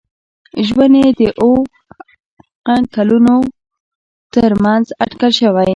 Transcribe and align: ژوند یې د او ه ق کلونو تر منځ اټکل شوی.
ژوند 0.65 0.93
یې 1.01 1.09
د 1.19 1.21
او 1.41 1.51
ه 1.87 1.91
ق 2.65 2.67
کلونو 2.95 3.35
تر 4.33 4.51
منځ 4.63 4.85
اټکل 5.03 5.31
شوی. 5.39 5.67